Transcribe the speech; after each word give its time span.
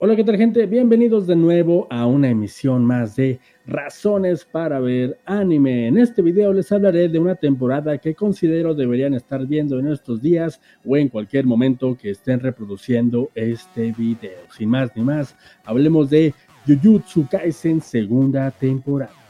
Hola, 0.00 0.14
¿qué 0.14 0.22
tal 0.22 0.36
gente? 0.36 0.64
Bienvenidos 0.66 1.26
de 1.26 1.34
nuevo 1.34 1.88
a 1.90 2.06
una 2.06 2.28
emisión 2.28 2.84
más 2.84 3.16
de 3.16 3.40
Razones 3.66 4.44
para 4.44 4.78
ver 4.78 5.18
anime. 5.24 5.88
En 5.88 5.98
este 5.98 6.22
video 6.22 6.52
les 6.52 6.70
hablaré 6.70 7.08
de 7.08 7.18
una 7.18 7.34
temporada 7.34 7.98
que 7.98 8.14
considero 8.14 8.76
deberían 8.76 9.14
estar 9.14 9.44
viendo 9.44 9.76
en 9.80 9.88
estos 9.88 10.22
días 10.22 10.60
o 10.86 10.96
en 10.96 11.08
cualquier 11.08 11.46
momento 11.46 11.98
que 12.00 12.10
estén 12.10 12.38
reproduciendo 12.38 13.30
este 13.34 13.90
video. 13.90 14.38
Sin 14.56 14.70
más 14.70 14.94
ni 14.94 15.02
más, 15.02 15.34
hablemos 15.64 16.10
de 16.10 16.32
Jujutsu 16.64 17.26
Kaisen 17.28 17.80
segunda 17.80 18.52
temporada. 18.52 19.27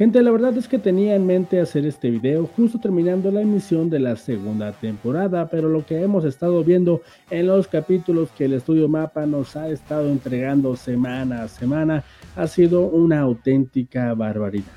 Gente, 0.00 0.22
la 0.22 0.30
verdad 0.30 0.56
es 0.56 0.66
que 0.66 0.78
tenía 0.78 1.14
en 1.14 1.26
mente 1.26 1.60
hacer 1.60 1.84
este 1.84 2.08
video 2.08 2.46
justo 2.56 2.80
terminando 2.80 3.30
la 3.30 3.42
emisión 3.42 3.90
de 3.90 3.98
la 3.98 4.16
segunda 4.16 4.72
temporada, 4.72 5.50
pero 5.50 5.68
lo 5.68 5.84
que 5.84 6.00
hemos 6.00 6.24
estado 6.24 6.64
viendo 6.64 7.02
en 7.28 7.48
los 7.48 7.68
capítulos 7.68 8.30
que 8.30 8.46
el 8.46 8.54
estudio 8.54 8.88
Mapa 8.88 9.26
nos 9.26 9.56
ha 9.56 9.68
estado 9.68 10.08
entregando 10.08 10.74
semana 10.74 11.42
a 11.42 11.48
semana 11.48 12.02
ha 12.34 12.46
sido 12.46 12.86
una 12.86 13.20
auténtica 13.20 14.14
barbaridad. 14.14 14.72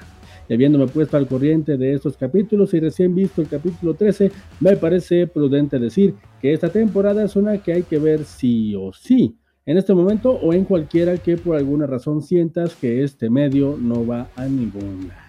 Y 0.50 0.56
habiéndome 0.56 0.88
puesto 0.88 1.16
al 1.16 1.26
corriente 1.26 1.78
de 1.78 1.94
estos 1.94 2.18
capítulos 2.18 2.74
y 2.74 2.82
recién 2.82 3.16
visto 3.16 3.42
el 3.42 3.48
capítulo 3.48 3.94
13, 3.94 4.30
me 4.60 4.76
parece 4.76 5.26
prudente 5.28 5.80
decir 5.80 6.16
que 6.42 6.52
esta 6.52 6.68
temporada 6.68 7.24
es 7.24 7.38
una 7.38 7.60
que 7.60 7.72
hay 7.72 7.84
que 7.84 7.98
ver 7.98 8.26
sí 8.26 8.76
o 8.76 8.92
sí 8.92 9.38
en 9.66 9.78
este 9.78 9.94
momento 9.94 10.32
o 10.32 10.54
en 10.54 10.66
cualquiera 10.66 11.18
que 11.18 11.38
por 11.38 11.56
alguna 11.56 11.88
razón 11.88 12.22
sientas 12.22 12.76
que 12.76 13.04
este 13.04 13.30
medio 13.30 13.78
no 13.80 14.06
va 14.06 14.28
a 14.36 14.46
ningún 14.46 15.08
lado. 15.08 15.24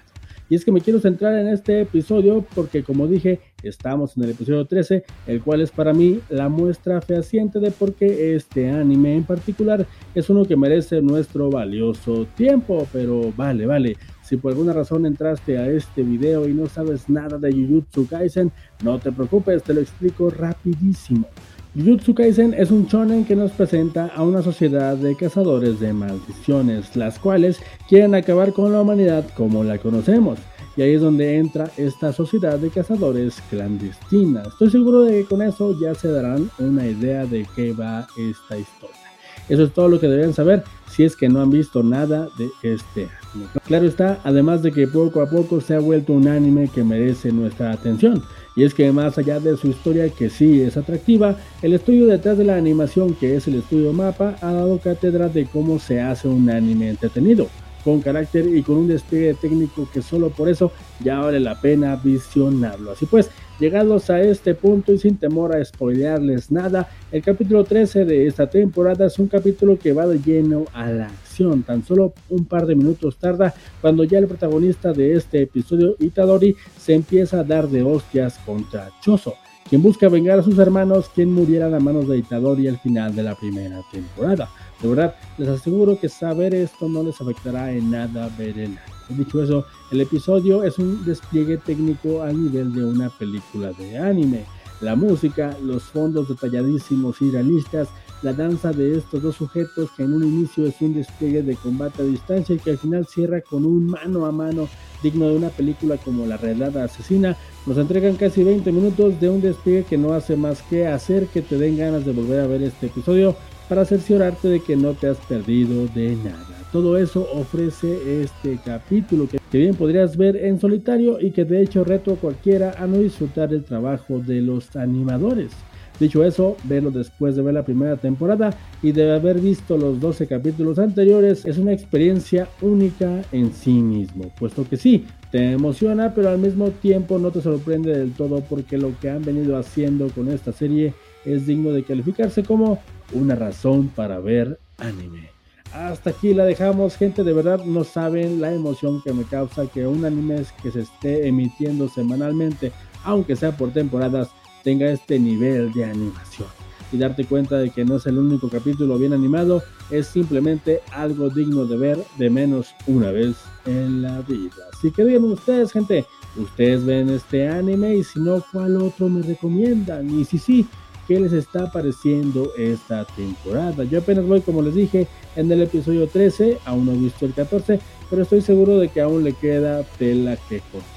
Y 0.50 0.56
es 0.56 0.64
que 0.64 0.72
me 0.72 0.82
quiero 0.82 1.00
centrar 1.00 1.34
en 1.34 1.48
este 1.48 1.80
episodio 1.80 2.44
porque 2.54 2.82
como 2.82 3.06
dije, 3.06 3.40
estamos 3.62 4.16
en 4.16 4.24
el 4.24 4.30
episodio 4.30 4.66
13, 4.66 5.02
el 5.26 5.42
cual 5.42 5.62
es 5.62 5.70
para 5.70 5.94
mí 5.94 6.20
la 6.28 6.50
muestra 6.50 7.00
fehaciente 7.00 7.60
de 7.60 7.70
por 7.70 7.94
qué 7.94 8.34
este 8.34 8.70
anime 8.70 9.16
en 9.16 9.24
particular 9.24 9.86
es 10.14 10.28
uno 10.28 10.44
que 10.44 10.56
merece 10.56 11.00
nuestro 11.00 11.50
valioso 11.50 12.26
tiempo. 12.36 12.86
Pero 12.92 13.32
vale, 13.34 13.64
vale, 13.64 13.96
si 14.22 14.36
por 14.36 14.52
alguna 14.52 14.74
razón 14.74 15.06
entraste 15.06 15.56
a 15.56 15.66
este 15.68 16.02
video 16.02 16.46
y 16.46 16.52
no 16.52 16.66
sabes 16.66 17.08
nada 17.08 17.38
de 17.38 17.50
Jujutsu 17.50 18.06
Kaisen, 18.06 18.52
no 18.82 18.98
te 18.98 19.12
preocupes, 19.12 19.62
te 19.62 19.72
lo 19.72 19.80
explico 19.80 20.28
rapidísimo. 20.28 21.26
Jujutsu 21.76 22.14
Kaisen 22.14 22.54
es 22.54 22.70
un 22.70 22.86
shonen 22.86 23.24
que 23.24 23.34
nos 23.34 23.50
presenta 23.50 24.06
a 24.14 24.22
una 24.22 24.42
sociedad 24.42 24.96
de 24.96 25.16
cazadores 25.16 25.80
de 25.80 25.92
maldiciones, 25.92 26.94
las 26.94 27.18
cuales 27.18 27.58
quieren 27.88 28.14
acabar 28.14 28.52
con 28.52 28.72
la 28.72 28.80
humanidad 28.80 29.24
como 29.36 29.64
la 29.64 29.78
conocemos. 29.78 30.38
Y 30.76 30.82
ahí 30.82 30.94
es 30.94 31.00
donde 31.00 31.36
entra 31.36 31.68
esta 31.76 32.12
sociedad 32.12 32.60
de 32.60 32.70
cazadores 32.70 33.42
clandestina. 33.50 34.44
Estoy 34.46 34.70
seguro 34.70 35.02
de 35.02 35.22
que 35.22 35.24
con 35.24 35.42
eso 35.42 35.76
ya 35.80 35.96
se 35.96 36.12
darán 36.12 36.48
una 36.60 36.86
idea 36.86 37.26
de 37.26 37.44
qué 37.56 37.72
va 37.72 38.06
esta 38.16 38.56
historia. 38.56 39.03
Eso 39.48 39.64
es 39.64 39.72
todo 39.72 39.88
lo 39.88 40.00
que 40.00 40.08
deberían 40.08 40.34
saber 40.34 40.64
si 40.90 41.04
es 41.04 41.16
que 41.16 41.28
no 41.28 41.40
han 41.40 41.50
visto 41.50 41.82
nada 41.82 42.28
de 42.38 42.48
este 42.62 43.08
anime. 43.32 43.48
Claro 43.66 43.86
está, 43.86 44.20
además 44.24 44.62
de 44.62 44.72
que 44.72 44.86
poco 44.86 45.20
a 45.20 45.28
poco 45.28 45.60
se 45.60 45.74
ha 45.74 45.80
vuelto 45.80 46.12
un 46.12 46.28
anime 46.28 46.68
que 46.72 46.84
merece 46.84 47.32
nuestra 47.32 47.72
atención. 47.72 48.22
Y 48.56 48.62
es 48.62 48.72
que 48.72 48.90
más 48.92 49.18
allá 49.18 49.40
de 49.40 49.56
su 49.56 49.68
historia 49.68 50.08
que 50.08 50.30
sí 50.30 50.60
es 50.60 50.76
atractiva, 50.76 51.36
el 51.62 51.72
estudio 51.72 52.06
detrás 52.06 52.38
de 52.38 52.44
la 52.44 52.56
animación 52.56 53.14
que 53.14 53.36
es 53.36 53.48
el 53.48 53.56
estudio 53.56 53.92
Mapa 53.92 54.36
ha 54.40 54.52
dado 54.52 54.78
cátedra 54.78 55.28
de 55.28 55.46
cómo 55.46 55.80
se 55.80 56.00
hace 56.00 56.28
un 56.28 56.48
anime 56.48 56.90
entretenido, 56.90 57.48
con 57.84 58.00
carácter 58.00 58.46
y 58.46 58.62
con 58.62 58.78
un 58.78 58.88
despliegue 58.88 59.34
técnico 59.34 59.86
que 59.92 60.02
solo 60.02 60.30
por 60.30 60.48
eso 60.48 60.72
ya 61.00 61.20
vale 61.20 61.38
la 61.38 61.60
pena 61.60 61.96
visionarlo. 61.96 62.92
Así 62.92 63.06
pues, 63.06 63.30
Llegados 63.60 64.10
a 64.10 64.20
este 64.20 64.56
punto 64.56 64.92
y 64.92 64.98
sin 64.98 65.16
temor 65.16 65.54
a 65.54 65.64
spoilearles 65.64 66.50
nada, 66.50 66.88
el 67.12 67.22
capítulo 67.22 67.62
13 67.62 68.04
de 68.04 68.26
esta 68.26 68.50
temporada 68.50 69.06
es 69.06 69.16
un 69.20 69.28
capítulo 69.28 69.78
que 69.78 69.92
va 69.92 70.08
de 70.08 70.18
lleno 70.18 70.64
a 70.72 70.90
la 70.90 71.06
acción. 71.06 71.62
Tan 71.62 71.84
solo 71.84 72.14
un 72.30 72.46
par 72.46 72.66
de 72.66 72.74
minutos 72.74 73.16
tarda 73.16 73.54
cuando 73.80 74.02
ya 74.02 74.18
el 74.18 74.26
protagonista 74.26 74.92
de 74.92 75.14
este 75.14 75.42
episodio, 75.42 75.94
Itadori, 76.00 76.56
se 76.76 76.94
empieza 76.94 77.40
a 77.40 77.44
dar 77.44 77.68
de 77.68 77.84
hostias 77.84 78.40
contra 78.44 78.90
Choso, 79.00 79.34
quien 79.68 79.82
busca 79.82 80.08
vengar 80.08 80.38
a 80.38 80.42
sus 80.42 80.58
hermanos 80.58 81.10
quien 81.14 81.32
murieran 81.32 81.74
a 81.74 81.80
manos 81.80 82.08
de 82.08 82.18
Itadori 82.18 82.68
al 82.68 82.78
final 82.78 83.14
de 83.14 83.22
la 83.22 83.34
primera 83.34 83.82
temporada. 83.90 84.50
De 84.80 84.88
verdad, 84.88 85.14
les 85.38 85.48
aseguro 85.48 85.98
que 85.98 86.08
saber 86.08 86.54
esto 86.54 86.88
no 86.88 87.02
les 87.02 87.20
afectará 87.20 87.72
en 87.72 87.90
nada 87.90 88.28
ver 88.38 88.58
el 88.58 88.78
Dicho 89.08 89.42
eso, 89.42 89.66
el 89.92 90.00
episodio 90.00 90.64
es 90.64 90.78
un 90.78 91.04
despliegue 91.04 91.58
técnico 91.58 92.22
a 92.22 92.32
nivel 92.32 92.72
de 92.72 92.84
una 92.84 93.10
película 93.10 93.70
de 93.72 93.98
anime. 93.98 94.46
La 94.80 94.96
música, 94.96 95.56
los 95.62 95.84
fondos 95.84 96.28
detalladísimos 96.28 97.20
y 97.22 97.30
realistas, 97.30 97.88
la 98.22 98.32
danza 98.32 98.72
de 98.72 98.98
estos 98.98 99.22
dos 99.22 99.36
sujetos 99.36 99.90
que 99.96 100.02
en 100.02 100.12
un 100.12 100.24
inicio 100.24 100.66
es 100.66 100.80
un 100.80 100.94
despliegue 100.94 101.42
de 101.42 101.56
combate 101.56 102.02
a 102.02 102.06
distancia 102.06 102.54
y 102.54 102.58
que 102.58 102.70
al 102.70 102.78
final 102.78 103.06
cierra 103.06 103.40
con 103.40 103.64
un 103.64 103.86
mano 103.86 104.26
a 104.26 104.32
mano 104.32 104.68
digno 105.02 105.28
de 105.28 105.36
una 105.36 105.50
película 105.50 105.98
como 105.98 106.26
La 106.26 106.38
Redada 106.38 106.84
Asesina, 106.84 107.36
nos 107.66 107.76
entregan 107.76 108.16
casi 108.16 108.42
20 108.42 108.72
minutos 108.72 109.20
de 109.20 109.28
un 109.28 109.40
despliegue 109.40 109.84
que 109.84 109.98
no 109.98 110.14
hace 110.14 110.36
más 110.36 110.62
que 110.62 110.86
hacer 110.86 111.26
que 111.26 111.42
te 111.42 111.58
den 111.58 111.76
ganas 111.76 112.04
de 112.04 112.12
volver 112.12 112.40
a 112.40 112.46
ver 112.46 112.62
este 112.62 112.86
episodio 112.86 113.36
para 113.68 113.84
cerciorarte 113.84 114.48
de 114.48 114.60
que 114.60 114.76
no 114.76 114.94
te 114.94 115.08
has 115.08 115.18
perdido 115.18 115.86
de 115.88 116.16
nada. 116.16 116.53
Todo 116.74 116.98
eso 116.98 117.28
ofrece 117.32 118.20
este 118.24 118.58
capítulo 118.64 119.28
que, 119.28 119.38
bien 119.56 119.76
podrías 119.76 120.16
ver 120.16 120.34
en 120.34 120.58
solitario 120.58 121.20
y 121.20 121.30
que 121.30 121.44
de 121.44 121.62
hecho 121.62 121.84
reto 121.84 122.14
a 122.14 122.16
cualquiera 122.16 122.74
a 122.76 122.88
no 122.88 122.98
disfrutar 122.98 123.52
el 123.52 123.62
trabajo 123.62 124.18
de 124.18 124.40
los 124.40 124.74
animadores. 124.74 125.52
Dicho 126.00 126.24
eso, 126.24 126.56
verlo 126.64 126.90
después 126.90 127.36
de 127.36 127.42
ver 127.42 127.54
la 127.54 127.64
primera 127.64 127.96
temporada 127.96 128.58
y 128.82 128.90
de 128.90 129.14
haber 129.14 129.38
visto 129.38 129.78
los 129.78 130.00
12 130.00 130.26
capítulos 130.26 130.80
anteriores 130.80 131.44
es 131.44 131.58
una 131.58 131.72
experiencia 131.72 132.48
única 132.60 133.22
en 133.30 133.52
sí 133.52 133.74
mismo, 133.74 134.34
puesto 134.36 134.68
que 134.68 134.76
sí, 134.76 135.06
te 135.30 135.52
emociona, 135.52 136.12
pero 136.12 136.30
al 136.30 136.38
mismo 136.38 136.70
tiempo 136.70 137.20
no 137.20 137.30
te 137.30 137.40
sorprende 137.40 137.96
del 137.96 138.14
todo 138.14 138.40
porque 138.40 138.78
lo 138.78 138.98
que 138.98 139.10
han 139.10 139.24
venido 139.24 139.56
haciendo 139.56 140.08
con 140.08 140.28
esta 140.28 140.50
serie 140.50 140.92
es 141.24 141.46
digno 141.46 141.70
de 141.70 141.84
calificarse 141.84 142.42
como 142.42 142.80
una 143.12 143.36
razón 143.36 143.90
para 143.94 144.18
ver 144.18 144.58
anime. 144.78 145.33
Hasta 145.74 146.10
aquí 146.10 146.32
la 146.32 146.44
dejamos, 146.44 146.96
gente. 146.96 147.24
De 147.24 147.32
verdad 147.32 147.64
no 147.64 147.82
saben 147.82 148.40
la 148.40 148.52
emoción 148.52 149.02
que 149.02 149.12
me 149.12 149.24
causa 149.24 149.66
que 149.66 149.86
un 149.86 150.04
anime 150.04 150.44
que 150.62 150.70
se 150.70 150.82
esté 150.82 151.26
emitiendo 151.26 151.88
semanalmente, 151.88 152.70
aunque 153.02 153.34
sea 153.34 153.56
por 153.56 153.72
temporadas, 153.72 154.30
tenga 154.62 154.88
este 154.88 155.18
nivel 155.18 155.72
de 155.72 155.84
animación. 155.84 156.46
Y 156.92 156.98
darte 156.98 157.24
cuenta 157.24 157.58
de 157.58 157.70
que 157.70 157.84
no 157.84 157.96
es 157.96 158.06
el 158.06 158.18
único 158.18 158.48
capítulo 158.48 158.96
bien 158.98 159.12
animado, 159.12 159.64
es 159.90 160.06
simplemente 160.06 160.80
algo 160.92 161.28
digno 161.28 161.64
de 161.64 161.76
ver 161.76 161.98
de 162.18 162.30
menos 162.30 162.72
una 162.86 163.10
vez 163.10 163.34
en 163.66 164.02
la 164.02 164.20
vida. 164.20 164.62
Así 164.72 164.92
que 164.92 165.04
díganme 165.04 165.32
ustedes, 165.32 165.72
gente, 165.72 166.06
ustedes 166.36 166.84
ven 166.84 167.10
este 167.10 167.48
anime 167.48 167.96
y 167.96 168.04
si 168.04 168.20
no, 168.20 168.44
¿cuál 168.52 168.76
otro 168.76 169.08
me 169.08 169.22
recomiendan? 169.22 170.08
Y 170.20 170.24
si 170.24 170.38
sí, 170.38 170.68
qué 171.06 171.20
les 171.20 171.32
está 171.32 171.70
pareciendo 171.70 172.50
esta 172.56 173.04
temporada. 173.04 173.84
Yo 173.84 173.98
apenas 173.98 174.26
voy, 174.26 174.40
como 174.40 174.62
les 174.62 174.74
dije, 174.74 175.06
en 175.36 175.50
el 175.50 175.62
episodio 175.62 176.06
13, 176.06 176.58
aún 176.64 176.86
no 176.86 176.92
he 176.92 176.96
visto 176.96 177.26
el 177.26 177.34
14, 177.34 177.78
pero 178.10 178.22
estoy 178.22 178.40
seguro 178.40 178.78
de 178.78 178.88
que 178.88 179.00
aún 179.00 179.24
le 179.24 179.32
queda 179.32 179.82
tela 179.98 180.36
que 180.48 180.60
cortar. 180.72 180.90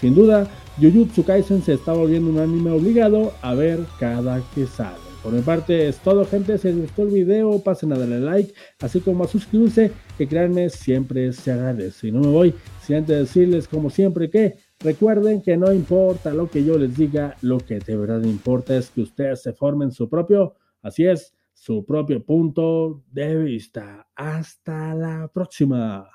Sin 0.00 0.14
duda, 0.14 0.48
Jujutsu 0.80 1.24
Kaisen 1.24 1.62
se 1.62 1.74
está 1.74 1.92
volviendo 1.92 2.30
un 2.30 2.38
anime 2.38 2.70
obligado 2.70 3.32
a 3.42 3.54
ver 3.54 3.84
cada 4.00 4.42
que 4.54 4.66
sale. 4.66 5.12
Por 5.22 5.32
mi 5.32 5.40
parte 5.40 5.86
es 5.86 5.98
todo 5.98 6.24
gente, 6.24 6.58
si 6.58 6.68
les 6.68 6.78
gustó 6.78 7.02
el 7.02 7.10
video 7.10 7.56
pasen 7.60 7.92
a 7.92 7.98
darle 7.98 8.18
like, 8.18 8.52
así 8.80 9.00
como 9.00 9.22
a 9.22 9.28
suscribirse, 9.28 9.92
que 10.18 10.26
créanme 10.26 10.68
siempre 10.68 11.32
se 11.32 11.52
agradece. 11.52 12.08
Y 12.08 12.12
no 12.12 12.20
me 12.20 12.26
voy 12.26 12.54
sin 12.84 12.96
antes 12.96 13.16
decirles 13.16 13.68
como 13.68 13.88
siempre 13.88 14.28
que 14.28 14.56
Recuerden 14.84 15.42
que 15.42 15.56
no 15.56 15.72
importa 15.72 16.34
lo 16.34 16.50
que 16.50 16.64
yo 16.64 16.76
les 16.76 16.96
diga, 16.96 17.36
lo 17.42 17.58
que 17.58 17.78
de 17.78 17.96
verdad 17.96 18.22
importa 18.22 18.76
es 18.76 18.90
que 18.90 19.02
ustedes 19.02 19.40
se 19.40 19.52
formen 19.52 19.92
su 19.92 20.08
propio, 20.08 20.56
así 20.82 21.06
es, 21.06 21.32
su 21.54 21.84
propio 21.84 22.24
punto 22.24 23.04
de 23.12 23.36
vista. 23.36 24.08
Hasta 24.16 24.92
la 24.94 25.30
próxima. 25.32 26.10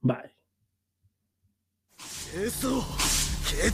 Bye. 0.00 0.34
Eso, 2.34 2.84
¿qué 3.50 3.70